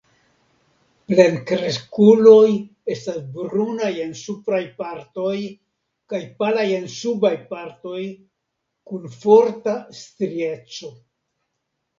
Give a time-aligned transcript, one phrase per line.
[1.11, 2.47] Plenkreskuloj
[2.95, 5.35] estas brunaj en supraj partoj
[6.15, 8.01] kaj palaj en subaj partoj,
[8.93, 10.95] kun forta strieco.